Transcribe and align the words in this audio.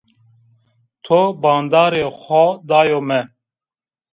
To 1.05 1.19
banderê 1.41 2.05
xo 2.21 2.43
dayo 2.69 2.99
mi 3.09 3.19